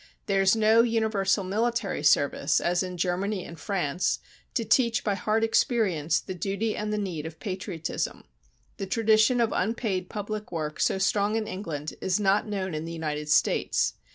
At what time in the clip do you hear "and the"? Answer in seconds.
6.75-6.97